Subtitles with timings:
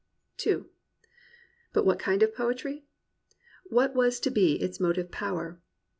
[0.47, 0.65] n
[1.73, 2.87] But what kind of poetry.''
[3.65, 5.61] What was to be its motive power.?